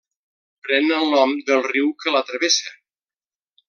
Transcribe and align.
Pren 0.67 0.87
el 0.95 1.13
nom 1.17 1.37
del 1.51 1.63
riu 1.69 1.95
que 2.03 2.17
la 2.19 2.25
travessa. 2.33 2.77